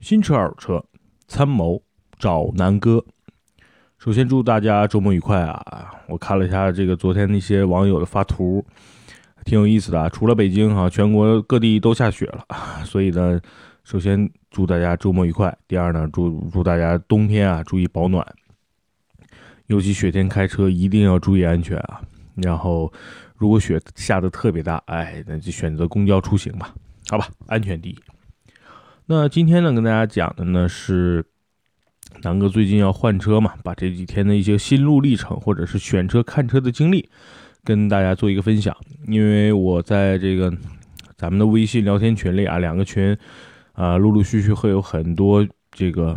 [0.00, 0.84] 新车、二手车，
[1.26, 1.82] 参谋
[2.18, 3.04] 找南哥。
[3.98, 5.92] 首先祝大家周末愉快啊！
[6.06, 8.64] 我看了一下这个昨天那些网友的发图，
[9.44, 10.08] 挺有意思的啊。
[10.08, 12.44] 除了北京哈，全国各地都下雪了，
[12.86, 13.40] 所以呢，
[13.82, 15.54] 首先祝大家周末愉快。
[15.66, 18.24] 第二呢，祝祝大家冬天啊注意保暖，
[19.66, 22.00] 尤其雪天开车一定要注意安全啊。
[22.36, 22.92] 然后，
[23.34, 26.72] 如果雪下的特别大，哎，那就选择公交出行吧，
[27.10, 27.98] 好吧，安全第一。
[29.10, 31.24] 那今天呢，跟大家讲的呢是
[32.22, 37.08] 南哥最近要换车嘛，把这几天的一些心路历程，或者是选车看车的经历，
[37.64, 38.76] 跟大家做一个分享。
[39.06, 40.52] 因为我在这个
[41.16, 43.16] 咱们的微信聊天群里啊，两个群
[43.72, 46.14] 啊，陆陆续续会有很多这个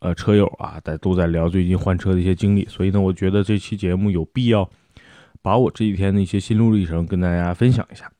[0.00, 4.68] 呃车友啊，在都在聊最近换车的一些经历，所以呢，我觉得这期节目有必要
[5.40, 8.10] 把我这几天的一些心路历程跟大家分享一下。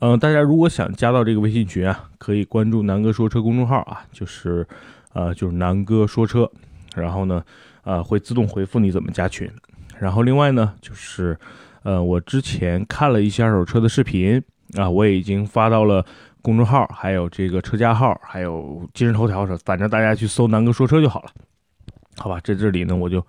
[0.00, 4.66] 嗯，大家如果想加到这个微信群啊，可以关注南哥说车公众号啊，就是，
[5.14, 6.50] 呃，就是南哥说车，
[6.94, 7.42] 然后呢，
[7.82, 9.50] 呃，会自动回复你怎么加群。
[9.98, 11.38] 然后另外呢，就是，
[11.82, 14.42] 呃，我之前看了一些二手车的视频
[14.76, 16.04] 啊，我也已经发到了
[16.42, 21.30] 公众号，还有这个车架号，还有今日头条上，反正大家去搜南哥说车就好了，
[22.18, 22.38] 好吧？
[22.44, 23.24] 在这里呢，我就，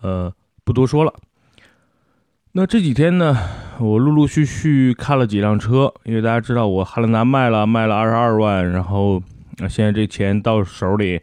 [0.00, 1.12] 呃，不多说了。
[2.54, 3.34] 那这几天呢，
[3.80, 9.22] 我陆陆续续看了几辆车，因为大家知道我汉兰达卖了，卖了二十二万，然后，
[9.70, 11.18] 现在这钱到手里，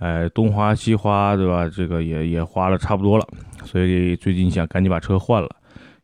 [0.00, 1.68] 哎，东花西花，对吧？
[1.68, 3.24] 这个也也花了差不多了，
[3.64, 5.48] 所以最近想赶紧把车换了，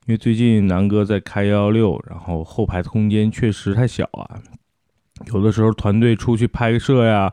[0.07, 4.39] 因为最近南哥在开幺幺六，然后后排的空间确实太小啊，
[5.33, 7.33] 有的时候团队出去拍摄呀，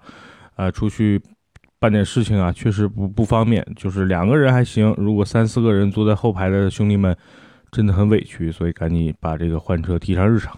[0.56, 1.22] 啊，出去。
[1.82, 3.66] 办点事情啊，确实不不方便。
[3.76, 7.18] 就是两个人还行，如果三四个人坐在后排的兄弟们，
[7.72, 8.52] 真的很委屈。
[8.52, 10.56] 所以赶紧把这个换车提上日程。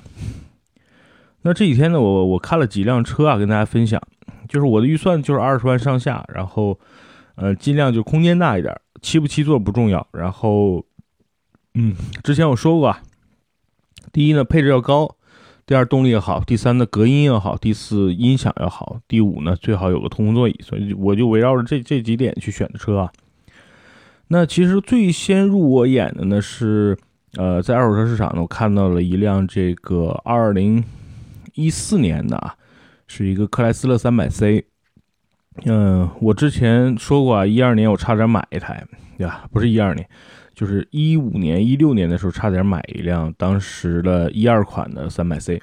[1.44, 4.02] 那这几天呢，我我看了几辆车啊，跟大家分享。
[4.50, 6.78] 就是我的预算就是二十万上下，然后
[7.36, 10.06] 呃，尽量就空间大一点，七不七座不重要。
[10.12, 10.86] 然后
[11.76, 13.02] 嗯，之前我说过啊，
[14.12, 15.16] 第一呢，配置要高。
[15.66, 23.12] 第二动力也好，第三呢隔音也好，第四音响也好，第五呢最好有个通风座椅，所以我就围绕着这这几点去选的车啊。
[24.28, 26.98] 那其实最先入我眼的呢是，
[27.38, 30.84] 呃，在二手车市场呢，我看到了一辆这个二零
[31.54, 32.56] 一四年的啊，
[33.08, 34.66] 是一个克莱斯勒三百 C。
[35.66, 38.84] 嗯，我之前说过啊，一二年我差点买一台，
[39.18, 39.46] 对吧？
[39.52, 40.08] 不是一二年。
[40.56, 45.60] 就是一五年、一六年的时候，差点买一辆当时的一二款的三百 C，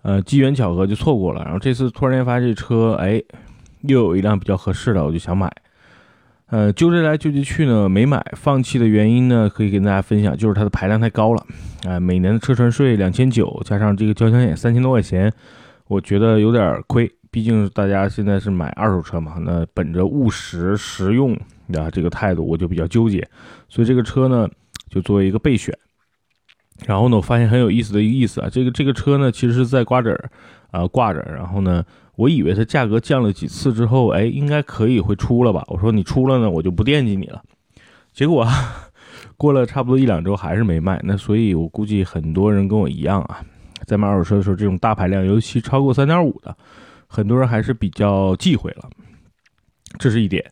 [0.00, 1.42] 呃，机缘巧合就错过了。
[1.44, 3.22] 然后这次突然间发现这车，哎，
[3.82, 5.52] 又有一辆比较合适的，我就想买。
[6.46, 8.24] 呃，纠结来纠结去呢，没买。
[8.34, 11.46] 放弃的原因呢，可以跟大家分享，就是它的排量太高了。
[11.86, 15.30] 哎，每年的车船税两千九，加上这个交强险三千多块钱，
[15.88, 17.12] 我觉得有点亏。
[17.32, 21.34] 毕竟大家现在是买二手车嘛，那本着务实实用
[21.72, 23.26] 的这个态度，我就比较纠结，
[23.70, 24.46] 所以这个车呢
[24.90, 25.76] 就作为一个备选。
[26.84, 30.30] 然后呢，我发现很有意思的一个意思啊，这个这个车呢其实是在瓜子儿
[30.72, 31.82] 啊挂着，然后呢，
[32.16, 35.64] 我以为它价格降了几次之后，哎，应该可以会出了吧？
[35.68, 37.42] 我说你出了呢，我就不惦记你了。
[38.12, 38.46] 结果
[39.38, 43.40] 过了差不多一两周还是没卖，那所以我估计很多人跟我一样啊，
[43.86, 46.54] 在买二手车的时候，这种大排量，尤其超过三点五的。
[47.12, 48.88] 很多人还是比较忌讳了，
[49.98, 50.42] 这是一点。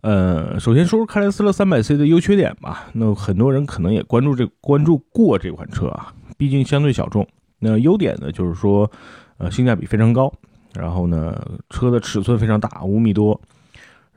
[0.00, 2.88] 呃，首先说说克莱斯勒三百 C 的优缺点吧。
[2.94, 7.24] 那很多人可能也关注这关注过这款车啊，毕竟相对小众。
[7.60, 8.90] 那优点呢，就是说，
[9.38, 10.32] 呃，性价比非常高。
[10.74, 11.40] 然后呢，
[11.70, 13.40] 车的尺寸非常大，五米多。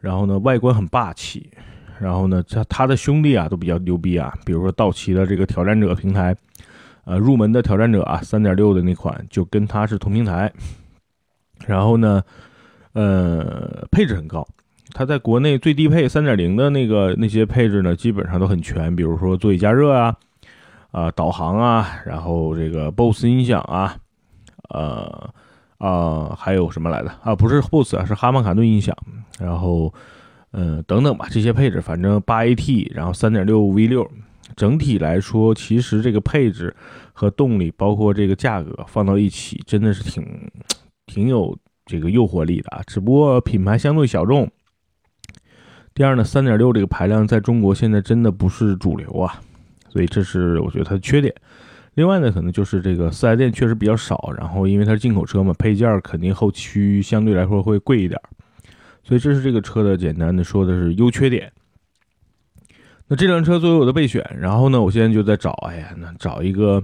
[0.02, 1.48] 然后呢，外观很霸气。
[2.00, 6.36] 然后呢，它它的兄弟啊都比较牛逼啊，比如说道奇的这个挑战者平台，
[7.06, 10.52] 呃，入门的挑战者啊，三点六的那款就跟它是同平台。
[11.66, 12.24] 然后呢，
[12.94, 14.48] 呃，配置很高，
[14.94, 20.16] 它在国内最低配三点零的那个那些配置呢，基本上都很全，比如说座椅加热啊，
[20.92, 23.96] 啊，导航啊，然后这个 BOSS 音响啊，
[24.70, 25.30] 呃，
[25.78, 27.36] 啊，还有什么来的啊？
[27.36, 28.96] 不是 BOSS 啊，是哈曼卡顿音响，
[29.40, 29.94] 然后，
[30.52, 34.10] 嗯，等等吧，这些配置，反正八 AT，然后三点六 V 六，
[34.56, 36.74] 整体来说，其实这个配置
[37.14, 40.26] 和动力，包括这个价格放到一起，真的是挺。
[41.08, 44.48] 挺有这个诱惑力的啊，只不过品牌相对小众。
[45.96, 49.42] 第二呢，三点六这个排量在中国现在真的不是主流啊，
[49.90, 51.34] 所以这是我觉得它的缺点。
[51.96, 58.22] 另外呢，可能就是这个四 S 店确实比较少，然后因为它是进口车嘛，配件肯定后期相对来说会贵一点，
[59.02, 61.52] 所以这是这个车的简单的说的是优缺点。
[63.08, 66.84] 那这辆车作为我的备选，然后呢，我现在就在找，哎呀，那找一个，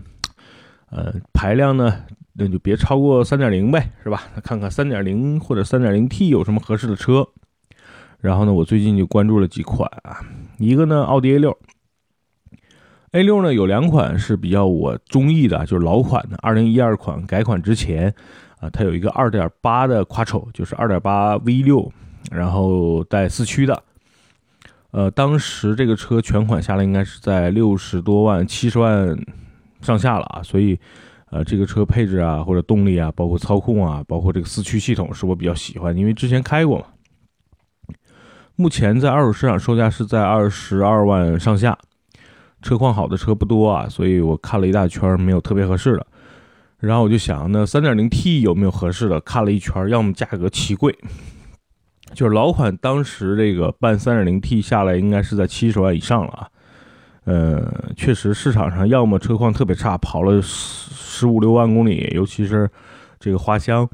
[0.89, 2.03] 呃，排量呢？
[2.33, 4.23] 那就别超过三点零呗，是吧？
[4.35, 7.27] 那看看三点零或者三点零 T 有什么合适的车。
[8.19, 10.17] 然后呢，我最近就关注了几款啊，
[10.57, 11.57] 一个呢，奥迪 A 六
[13.11, 18.15] ，A 六呢有两款是比较我中意的，就是老款的，二零一二款改款之前
[18.61, 21.91] 啊，它有一个二点八的 Quattro，就是二点八 V 六，
[22.31, 23.83] 然后带四驱的。
[24.91, 29.17] 呃，当时这个车全款下来应该是在六十多万、七十万
[29.81, 30.79] 上下了啊，所以
[31.33, 36.85] 呃，这个车配置啊，或者动力啊，包括操控啊，包括这个四驱系统，是我比较喜欢，因为之前开过嘛。
[38.55, 41.75] 目前在二手市场售价是在二十二万上下，
[42.61, 46.05] 车况好的车不多啊，所以我看了一大圈没有特别合适的，
[46.77, 49.19] 然后我就想，那三点零 T 有没有合适的？
[49.21, 50.95] 看了一圈，要么价格奇贵，
[52.13, 56.47] 就是老款当时这个办三点零 T 下来应该是在七十万以上了啊，
[57.25, 62.69] 呃，确实市场上要么车况特别差，跑了十十五六万公里，尤其是
[63.19, 63.89] 这个花乡，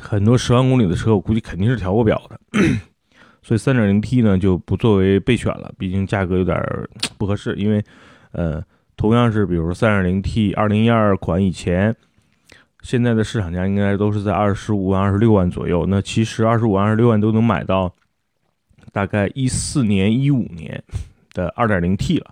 [0.00, 2.40] 很多十万公里的车，我估计肯定是调过表的。
[3.42, 6.58] 所以三点零 T 呢就不作为备选了，毕竟价格有点
[7.18, 7.54] 不合适。
[7.56, 7.84] 因为，
[8.32, 8.62] 呃，
[8.96, 11.94] 同样是比如三点零 T 二零一二款以前，
[12.82, 15.86] 现在的市场价应该都是在二十五万、二十六万左右。
[15.86, 17.94] 那其实二十五万、二十六万都能买到
[18.90, 20.82] 大概一四年、一五年
[21.36, 22.26] 的二点零 T 了。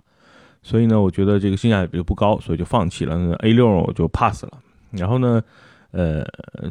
[0.61, 3.15] 所以呢，我觉得这个性价比就不高，所以就放弃了。
[3.15, 4.51] 那 A 六我就 pass 了。
[4.91, 5.41] 然后呢，
[5.91, 6.25] 呃，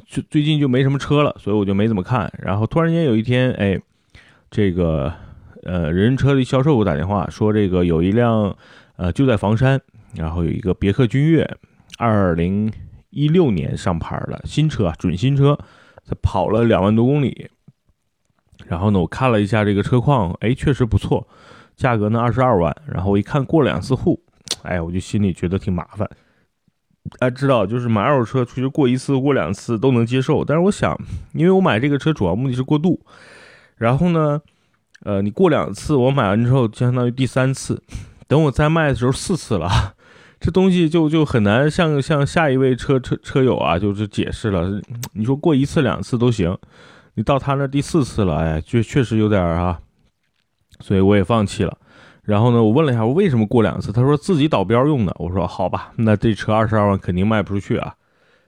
[0.07, 2.31] 最最近就没什么车了，所以我就没怎么看。
[2.43, 3.81] 然后突然间有一天，哎。
[4.51, 5.13] 这个
[5.65, 8.57] 呃，人车的销售给我打电话说，这个有一辆
[8.95, 9.81] 呃就在房山，
[10.15, 11.45] 然后有一个别克君越，
[11.99, 12.73] 二零
[13.11, 15.59] 一六年上牌的新车，准新车，
[16.07, 17.51] 它跑了两万多公里。
[18.69, 21.27] 然后呢，我看了一下这个车况，哎，确实不错，
[21.77, 22.75] 价格呢二十二万。
[22.87, 24.21] 然后我一看过两次户，
[24.63, 26.09] 哎，我就心里觉得挺麻烦。
[27.19, 30.45] 大家知道，就是买二手车，其实过一次、过两次都能接受。
[30.45, 30.99] 但是我想，
[31.35, 32.99] 因为我买这个车主要目的是过渡。
[33.77, 34.41] 然后呢，
[35.03, 37.83] 呃，你过两次，我买完之后相当于第三次，
[38.27, 39.69] 等我再卖的时候四次了，
[40.41, 44.81] 这东西就就很难向向下一位车车车友啊，就是解释了。
[45.13, 46.57] 你说过一次两次都行，
[47.15, 49.79] 你到他那第四次了，哎，确确实有点啊，
[50.81, 51.77] 所以我也放弃了。
[52.23, 55.15] 然后呢，我问了一下我为什么过两次，他说自己倒标用的。
[55.19, 57.95] 我说好吧，那这车二十二万肯定卖不出去啊。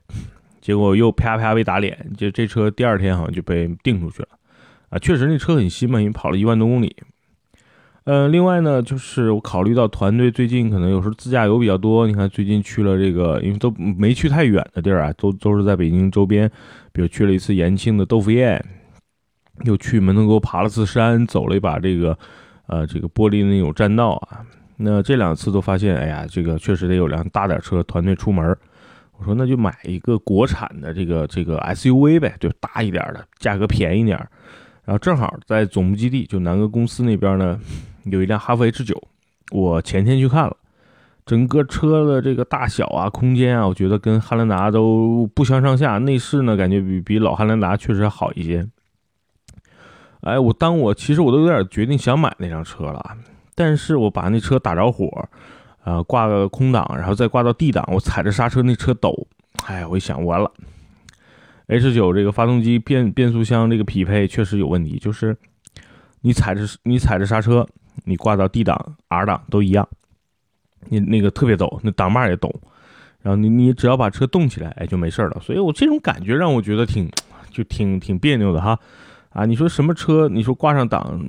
[0.60, 4.28] 结果又啪啪被打脸，就这车第二天好像就被订出去了。
[4.88, 6.96] 啊，确实那车很新嘛，因为跑了一万多公里。
[8.04, 16.48] 呃，另外呢，就是我考虑到团队最近可能有时候自驾游比较多，你看最近去了这个，因为都没去太远的地儿啊，都都是在北京周边，
[16.92, 18.64] 比如去了一次延庆的豆腐宴，
[19.64, 22.18] 又去门头沟爬了次山，走了一把这个
[22.66, 24.40] 呃这个玻璃那种栈道啊。
[24.76, 28.56] 那这两次都发现，哎呀，这个确实得有辆大点车团队出门。
[29.18, 34.18] 我说那就买一个国产的这个这个 SUV 呗，就大一点的，价格便宜点。
[34.84, 37.58] 然后正好在总部基地，就南哥公司那边呢，
[38.04, 39.02] 有一辆哈弗 H 九，
[39.50, 40.54] 我前天去看了，
[41.24, 45.96] 整个车的这个大小啊、空间啊，我觉得跟汉兰达都不相上下。
[45.96, 48.66] 内饰呢，感觉比比老汉兰达确实好一些。
[50.26, 53.16] 哎，我当我其实我都有点决定想买那辆车了，
[53.54, 55.28] 但是我把那车打着火，
[55.84, 59.28] 呃，挂个空档，然后再挂到 D 档，我踩着刹车，那车抖，
[59.66, 60.50] 哎，我一想完了。
[61.68, 65.36] H 九这个发动机变变速箱这个匹配确实有问题，就是
[66.22, 67.64] 你踩着你踩着刹车，
[68.04, 69.88] 你挂到 D 档、R 档都一样，
[70.88, 72.52] 你那个特别抖，那档把也抖，
[73.22, 75.40] 然后你你只要把车动起来，哎就没事了。
[75.40, 77.08] 所以我这种感觉让我觉得挺
[77.50, 78.78] 就挺挺别扭的哈，
[79.36, 80.28] 啊，你说什么车？
[80.30, 81.28] 你说挂上档。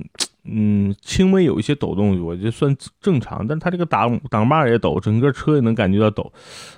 [0.50, 3.46] 嗯，轻微有一些抖动，我觉得算正常。
[3.46, 6.32] 但它这个挡挡把也抖，整个车也能感觉到抖。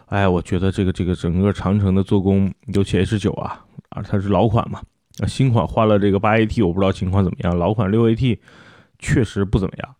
[0.06, 4.82] 哎，我觉得这个这个整个长城的做工，尤其 H 九啊，啊，它是老款嘛，
[5.28, 7.56] 新款换了这个八 AT，我不知道情况怎么样。
[7.56, 8.38] 老款六 AT
[8.98, 9.94] 确实不怎么样，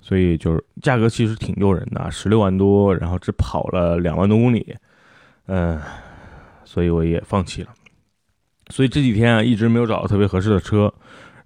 [0.00, 4.74] 所以就是价格其实挺诱人的，十六万多，然后只跑了两万多公里，
[5.44, 5.78] 嗯，
[6.64, 7.68] 所以我也放弃了。
[8.70, 10.92] 所以这几天啊，一直没有找到特别合适的车。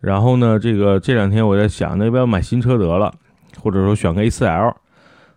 [0.00, 3.12] 然后呢，这个这两天我在想，那要不要买新车得了，
[3.58, 4.74] 或者说选个 A4L。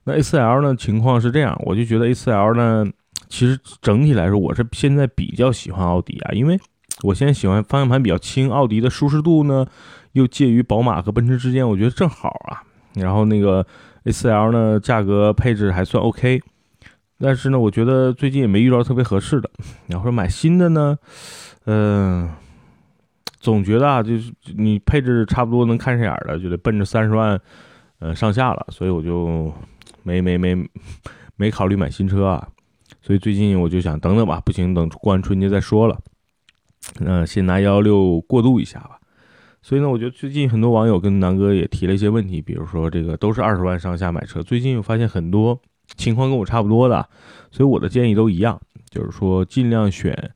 [0.03, 2.85] 那 A4L 呢，情况是这样，我就觉得 A4L 呢，
[3.29, 6.59] 其实整体来说，我是现在比较喜欢奥迪啊，因为
[7.03, 9.65] 我现在喜欢方向盘比较轻，奥迪的舒适度呢，
[10.11, 12.61] 又介于宝马和奔驰之间，我觉得正好啊。
[12.95, 13.65] 然后那个
[14.03, 16.41] A4L 呢，价格配置还算 OK，
[17.19, 19.49] 但是呢，我觉得最近也没遇到特别合适的。
[19.87, 20.97] 然后说买新的呢，
[21.65, 22.29] 嗯。
[23.39, 27.39] 总觉得啊，就是你配置差不多能看上眼的，就得奔着三十万，
[27.99, 29.53] 呃上下了，所以我就
[30.03, 30.57] 没没没
[31.35, 32.45] 没考虑买新车啊。
[32.99, 35.97] 所以最近我就想等等吧，不行，等过完春节再说了。
[36.99, 38.99] 那先拿幺幺六过渡一下吧。
[39.61, 45.57] 所以呢，我觉得最近很多网友跟南哥也提了一些问题，比如说这个都是二十万上下买车，最近我发现很多
[45.95, 47.07] 情况跟我差不多的，
[47.51, 50.31] 所以我的建议都一样，就是说尽量选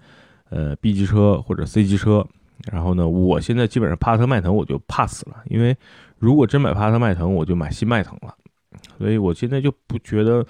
[0.50, 2.25] 呃 B 级车或者 C 级车。
[2.72, 5.75] 然后呢，我现在基本上帕萨特、迈腾我就 pass 了，因为
[6.20, 8.36] 如果真买帕萨特、迈腾，我就买新迈腾了。
[9.00, 10.46] 所以我现在就不觉得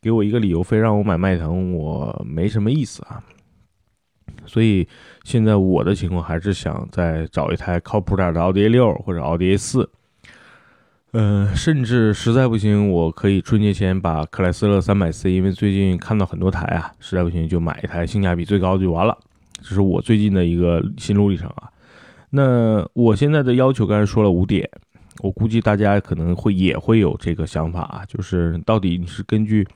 [0.00, 3.20] 给我一个理由非让我买迈腾，我没什么意思啊。
[4.44, 4.86] 所以
[5.24, 9.90] 现在我的情况还是想再找一台靠谱点的奥迪 A 六或者奥迪 A 四，
[11.18, 19.16] 嗯，甚至实在不行，我可以春节前把克莱斯勒三百 C，因为最近看到很多台啊，实在不行就买一台性价比最高的就完了。
[19.62, 21.70] 这是我最近的一个心路历程啊。
[22.28, 24.68] 那我现在的要求刚才说了五点，
[25.20, 29.66] 我估计大家可能会也会有这个想法啊，就是到底你是根据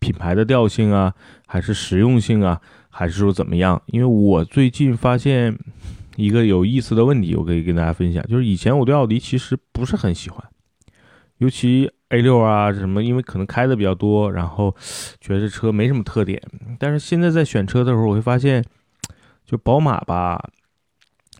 [0.00, 1.14] 品牌的调性啊，
[1.46, 2.60] 还是实用性啊？
[2.90, 3.80] 还是说怎么样？
[3.86, 5.56] 因为我最近发现
[6.16, 10.42] 一个有意思的问题，我可以跟大家分享，就是以前我对奥迪其实不是很喜欢，
[11.38, 14.74] 尤其 A 六啊什么，因为可能开的比较多，然后
[15.20, 16.40] 觉得这车没什么特点。
[16.78, 18.64] 但是现在在选车的时候，我会发现，
[19.44, 20.50] 就宝马吧，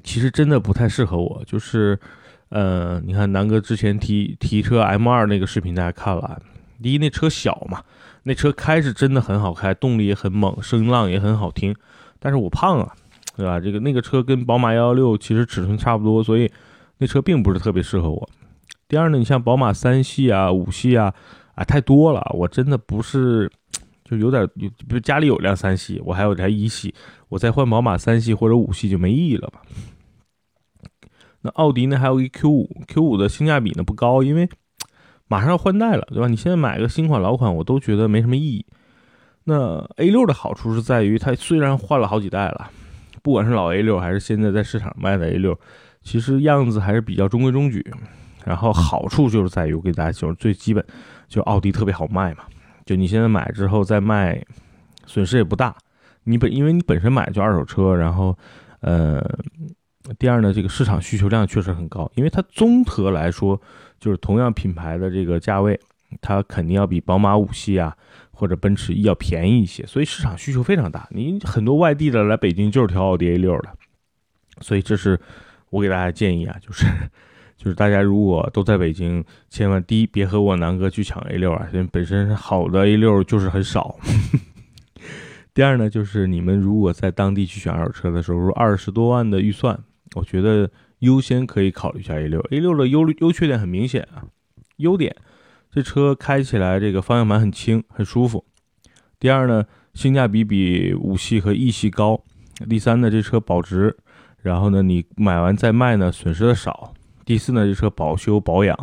[0.03, 1.43] 其实真的不太适合我。
[1.47, 1.99] 就是，
[2.51, 6.41] 呃，你看南哥之前提提车 M 二那个视频大家看了，
[6.83, 7.83] 第一那车小嘛。
[8.25, 11.75] 那车开是真的很好开，动力也很猛，声浪也很好听。
[12.19, 12.93] 但是我胖啊，
[13.37, 13.59] 对吧？
[13.59, 16.51] 这个那个车跟宝马幺幺六其实尺寸差不多，所以
[16.99, 18.29] 那车并不是特别适合我。
[18.89, 21.15] 第二呢，你像宝马三系啊、五系啊，
[21.55, 23.51] 啊太多了，我真的不是，
[24.05, 26.95] 就有点，比如家里有辆三系，我还有台一系，
[27.29, 29.63] 我再换宝马三系或者五系就没意义了吧？
[31.43, 34.49] 那奥迪呢，还有一 Q 五，Q 五的性价比呢不高，因为。
[35.31, 36.27] 马上要换代了，对吧？
[36.27, 38.65] 你现在买个新款、老款，我都觉得没什么意义。
[39.45, 42.71] 那 A 六的好处是在于，它虽然换了好几代了，
[43.23, 45.61] 不管是老 A 六还是现在在市场卖的 A 六，
[46.01, 47.85] 其实样子还是比较中规中矩。
[48.49, 50.83] 然后好处就是在于，我给大家就是最基本，
[51.29, 52.45] 就奥迪特别好卖嘛。
[52.87, 54.43] 就你现在买之后再卖，
[55.07, 55.77] 损失也不大。
[56.25, 58.37] 你本因为你本身买就二手车，然后，
[58.81, 59.23] 呃，
[60.19, 63.61] 第二呢，这个市场需求量确实很高，因为它综合来说。
[64.01, 65.77] 就是同样品牌的这个价位，
[66.21, 67.93] 它肯定要比宝马五系啊
[68.31, 71.09] 或者奔驰 E 要便宜一些，所以市场需求非常大。
[71.11, 73.71] 你很多外地的来北京就是挑奥迪 A 六的，
[74.61, 75.21] 所以这是
[75.71, 76.87] 我给大家建议啊，就是
[77.59, 83.99] 就是大家如果都在北京，千万第一别和我南哥去抢 A 六啊，因为本身好的 A 六就是很少。
[85.53, 89.79] 第二呢，就是你们如果在当地去选二手车的时候，二十多万的预算，
[90.15, 90.71] 我觉得。
[91.01, 94.25] 优先可以考虑一下 A 六，A 六的优优缺点很明显啊。
[94.79, 95.15] 优点，
[95.71, 98.45] 这车开起来这个方向盘很轻，很舒服。
[99.21, 102.21] 第二呢，性价比比五系和 E 系高。
[102.69, 103.97] 第三呢，这车保值，
[104.43, 106.93] 然后呢，你买完再卖呢，损失的少。
[107.29, 108.75] 第四呢，这车保修保养，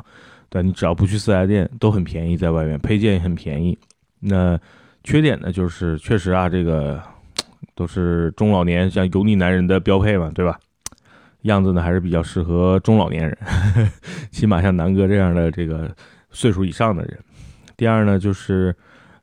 [0.49, 3.75] 对，你只要不去四 S 店都很便宜，在外面配件也很便宜。
[4.19, 4.55] 那
[5.03, 7.01] 缺点呢，就是确实啊，这个
[7.73, 10.59] 都是中老年像油腻男人的标配嘛，对吧？
[11.41, 13.35] 样子呢还是比较适合中老年人，
[14.29, 15.91] 起码像南哥这样的这个
[16.29, 17.19] 岁数以上的人。
[17.75, 18.75] 第二呢，就是，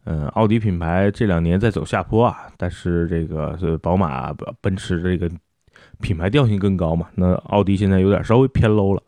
[0.02, 5.30] 嗯，奥迪品牌这两年在走下坡啊，但是这个是宝马、奔驰这个
[6.00, 9.00] 品牌调性更高嘛，那奥迪现在有点稍微偏 low 了。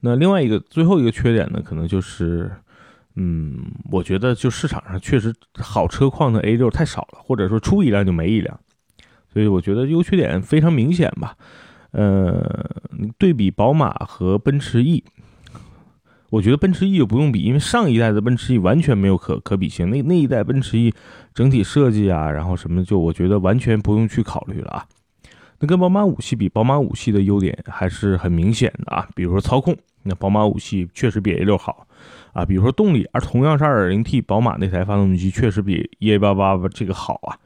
[0.00, 2.50] 那另外一个最后一个缺点呢，可能就是，
[3.16, 8.58] 嗯，我觉得就市场上确实好车况的 A 六太少了，或者说出一辆就没一辆。
[9.32, 11.36] 所以我觉得优缺点非常明显吧，
[11.90, 12.42] 呃，
[13.18, 15.04] 对比宝马和奔驰 E，
[16.30, 20.94] 我觉得奔驰 E 就不用比，因为上一代的奔驰 E 完全没有可可比性，那那一代奔驰 E
[21.34, 24.86] 整体设计啊，然后什么就我觉得完全不用去考虑了啊。
[25.60, 31.86] 那跟宝马五系比，宝马五系的优点还是很明显的啊，比如说操控，那宝马五系确实比 A 六好
[32.32, 37.36] 啊，比如说动力，而同样是 2.0T，宝马那台发动机确实比 EA88 这个好啊。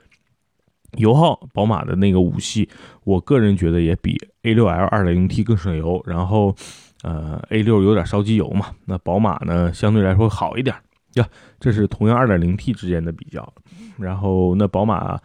[0.98, 2.68] 油耗，宝马的那个五系，
[3.04, 6.02] 我个人觉得也比 A6L 2.0T 更省油。
[6.06, 6.54] 然后，
[7.02, 10.76] 呃，A6 有点烧机油嘛，那宝马呢相对来说好一点
[11.14, 11.26] 呀。
[11.58, 13.50] 这是同样 2.0T 之间的比较。
[13.96, 15.18] 然后，那宝马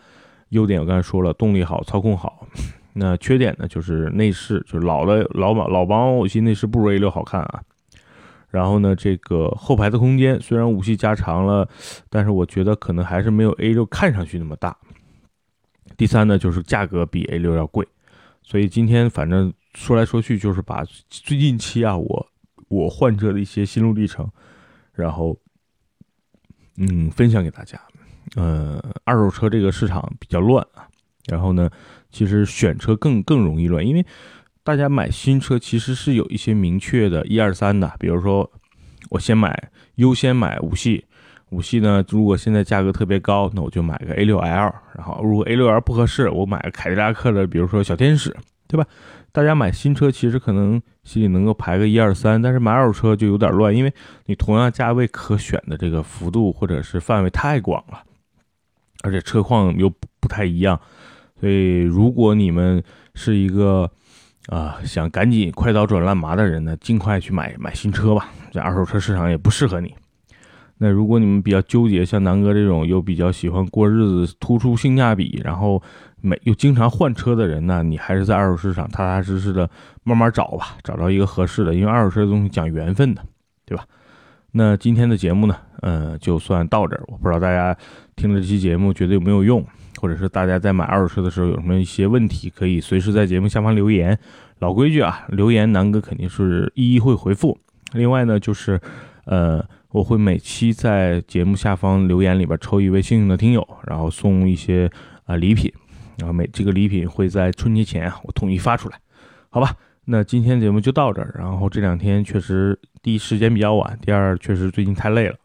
[0.51, 2.47] 优点我刚才说了，动力好，操控好。
[2.99, 7.61] 那缺点呢就是内饰，就是老的老宝老宝马五系内饰不如 A6 好看啊。
[8.49, 11.67] 然后呢，这个后排的空间虽然五系加长了，
[12.09, 14.75] 但是我觉得可能还是没有 A6 看上去那么大。
[15.95, 17.87] 第三呢，就是价格比 A 六要贵，
[18.41, 22.27] 所以今天反正说来说去，就是把最近期啊，我
[22.69, 24.29] 我换车的一些心路历程，
[24.93, 25.37] 然后
[26.77, 27.79] 嗯分享给大家。
[28.35, 30.86] 呃，二手车这个市场比较乱啊，
[31.27, 31.69] 然后呢，
[32.11, 34.05] 其实选车更更容易乱，因为
[34.63, 38.49] 大家买新车其实是有一些明确的一二三的，比如说
[39.09, 41.05] 我先买优先买五系，
[41.49, 48.35] 五系呢如果现在价格特别高，那我就买个 A 六 L，然后如果 A 六 L 不合适，我买个凯迪拉克的，比如说小天使，
[48.67, 48.85] 对吧？
[49.31, 53.93] 大家买新车其实可能心里能够排个一二三，但是买二手车就有点乱，因为
[54.25, 58.03] 你同样价位可选的这个幅度或者是范围太广了。
[59.03, 59.87] 而且车况又
[60.19, 60.81] 不太一样，
[61.39, 63.89] 所以如果你们是一个
[64.47, 68.29] 啊想赶紧快刀斩乱麻的人呢，尽快去买买新车吧。
[68.51, 69.93] 这二手车市场也不适合你。
[70.77, 75.81] 那如果你们比较纠结，像南哥这种又比较喜欢过日子、突出性价比，然后
[76.21, 79.69] 每又经常换车的人呢，你还是在二手市场踏踏实实的
[80.03, 81.73] 慢慢找吧，找到一个合适的。
[81.73, 83.23] 因为二手车的东西讲缘分的，
[83.65, 83.85] 对吧？
[84.51, 87.03] 那今天的节目呢，呃，就算到这儿。
[87.07, 87.77] 我不知道大家。
[88.15, 89.63] 听了这期节目，觉得有没有用，
[89.97, 94.17] 或者是大家在买二手车的时候有什么一些问题，可以随时在节目下方留言。
[94.59, 97.57] 老规矩啊，留言南哥肯定是一一会回复。
[97.93, 98.79] 另外呢，就是，
[99.25, 104.89] 呃，我会每期在节目下方留言里边抽一位幸运的听友，然后送一些
[105.25, 105.71] 啊礼品，
[106.17, 108.99] 然后每这个礼品会在春节前啊，我统一发出来，
[109.49, 109.75] 好吧？
[110.05, 111.35] 那今天节目就到这儿。
[111.37, 115.35] 然后这两天确实第一时间比较晚，第二确实最近太累了。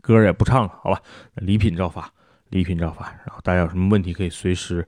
[0.00, 1.00] 歌也不唱了，好吧？
[1.36, 2.12] 礼品照发，
[2.50, 3.06] 礼品照发。
[3.24, 4.86] 然后大家有什么问题可以随时，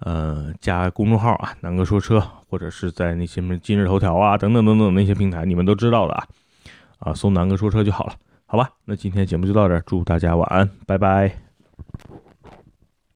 [0.00, 6.26] 呃，加公众号啊，南哥说车，或者是在那些什么今日头条啊，等等等等那些平台，你们都知道的啊，
[6.98, 8.14] 啊，搜南哥说车就好了，
[8.46, 8.70] 好吧？
[8.84, 11.47] 那今天节目就到这儿，祝大家晚安，拜拜。